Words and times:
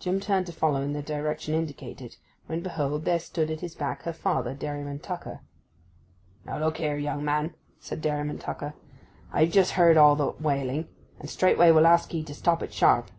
Jim 0.00 0.18
turned 0.18 0.44
to 0.44 0.50
follow 0.52 0.80
in 0.82 0.92
the 0.92 1.00
direction 1.00 1.54
indicated, 1.54 2.16
when, 2.46 2.58
behold, 2.62 3.04
there 3.04 3.20
stood 3.20 3.48
at 3.48 3.60
his 3.60 3.76
back 3.76 4.02
her 4.02 4.12
father, 4.12 4.54
Dairyman 4.56 4.98
Tucker. 4.98 5.38
'Now 6.44 6.58
look 6.58 6.78
here, 6.78 6.96
young 6.96 7.24
man,' 7.24 7.54
said 7.78 8.00
Dairyman 8.00 8.38
Tucker. 8.40 8.74
'I've 9.32 9.52
just 9.52 9.70
heard 9.78 9.96
all 9.96 10.16
that 10.16 10.40
wailing—and 10.42 11.30
straightway 11.30 11.70
will 11.70 11.86
ask 11.86 12.12
'ee 12.12 12.24
to 12.24 12.34
stop 12.34 12.60
it 12.60 12.72
sharp. 12.72 13.12